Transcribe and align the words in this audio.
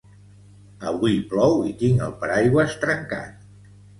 Avui 0.91 1.19
plou 1.33 1.59
i 1.73 1.75
tinc 1.83 2.01
el 2.07 2.17
paraigües 2.23 2.75
trencat 2.87 3.47